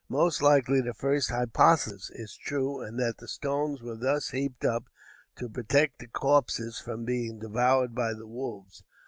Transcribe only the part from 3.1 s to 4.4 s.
the stones were thus